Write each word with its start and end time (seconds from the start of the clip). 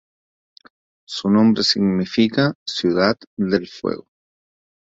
Su 1.07 1.29
nombre 1.29 1.61
significa 1.61 2.55
"ciudad 2.65 3.17
del 3.37 3.67
fuego". 3.67 4.07